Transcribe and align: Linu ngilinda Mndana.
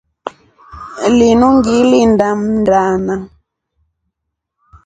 Linu 1.17 1.47
ngilinda 1.57 2.27
Mndana. 2.39 3.15